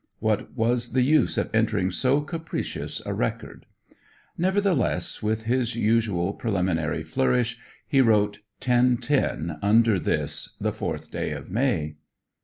What 0.17 0.53
was 0.57 0.93
the 0.93 1.03
use 1.03 1.37
of 1.37 1.51
entering 1.53 1.91
so 1.91 2.21
capricious 2.21 3.03
a 3.05 3.13
record? 3.13 3.67
Nevertheless, 4.35 5.21
with 5.21 5.43
his 5.43 5.75
usual 5.75 6.33
preliminary 6.33 7.03
flourish 7.03 7.59
he 7.87 8.01
wrote 8.01 8.39
10:10 8.61 9.59
under 9.61 9.99
this, 9.99 10.55
the 10.59 10.73
fourth 10.73 11.11
day 11.11 11.29
of 11.33 11.51
May. 11.51 11.97